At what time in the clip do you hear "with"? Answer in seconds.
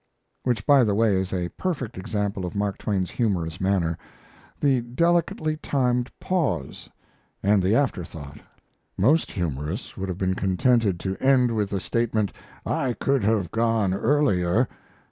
11.55-11.69